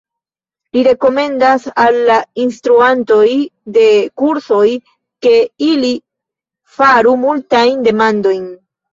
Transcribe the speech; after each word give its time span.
Mi 0.75 0.81
rekomendas 0.85 1.65
al 1.81 1.97
la 2.09 2.15
instruantoj 2.43 3.25
de 3.75 3.83
kursoj, 4.21 4.63
ke, 5.27 5.33
ili 5.67 5.91
faru 6.79 7.13
multajn 7.27 7.85
demandojn. 7.89 8.49